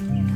[0.00, 0.27] Yeah.